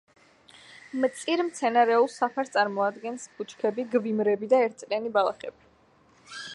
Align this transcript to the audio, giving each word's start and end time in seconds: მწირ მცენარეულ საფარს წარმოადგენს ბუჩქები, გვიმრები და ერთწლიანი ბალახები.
მწირ 1.01 1.43
მცენარეულ 1.49 2.09
საფარს 2.13 2.51
წარმოადგენს 2.57 3.29
ბუჩქები, 3.37 3.87
გვიმრები 3.93 4.53
და 4.57 4.65
ერთწლიანი 4.69 5.17
ბალახები. 5.19 5.75